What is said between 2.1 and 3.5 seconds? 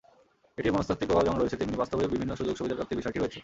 বিভিন্ন সুযোগ-সুবিধাপ্রাপ্তির বিষয়টি হয়েছে।